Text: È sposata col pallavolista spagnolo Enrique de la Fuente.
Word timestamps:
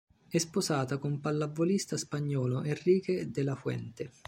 È 0.27 0.37
sposata 0.39 0.97
col 0.97 1.19
pallavolista 1.19 1.95
spagnolo 1.95 2.63
Enrique 2.63 3.29
de 3.29 3.43
la 3.43 3.53
Fuente. 3.53 4.11